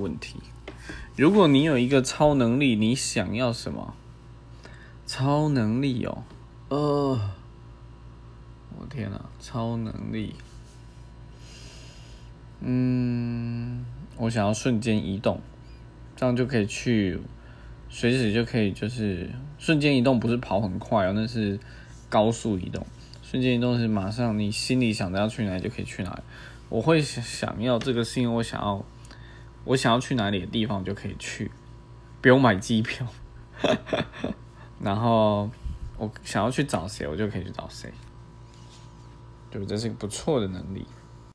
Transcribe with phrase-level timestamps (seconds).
[0.00, 0.36] 问题。
[1.16, 3.94] 如果你有一个超能力，你想要什么？
[5.06, 6.22] 超能力哦，
[6.68, 7.20] 呃，
[8.78, 10.36] 我天哪，超能力，
[12.60, 13.84] 嗯，
[14.16, 15.40] 我想要瞬间移动，
[16.14, 17.18] 这样就可以去，
[17.88, 19.28] 随时就可以，就是
[19.58, 21.58] 瞬间移动，不是跑很快哦，那是
[22.08, 22.86] 高速移动。
[23.22, 26.22] 瞬间移动是马上你心里想着要去哪里就可以去哪里。
[26.68, 28.84] 我会想要这个，是因为我想要。
[29.64, 31.50] 我想要去哪里的地方就可以去，
[32.20, 33.06] 不用买机票。
[34.80, 35.50] 然后
[35.98, 37.92] 我想要去找谁，我就可以去找谁。
[39.50, 40.86] 对，这是一个不错的能力。